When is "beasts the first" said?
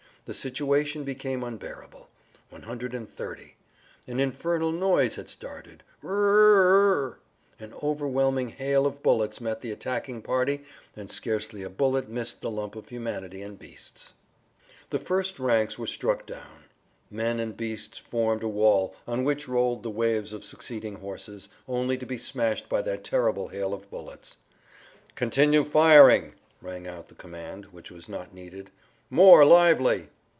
13.57-15.39